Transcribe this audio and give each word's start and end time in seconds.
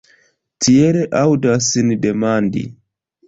Tiel 0.65 0.97
aŭdas 1.19 1.67
ni 1.91 1.97
demandi. 2.07 2.65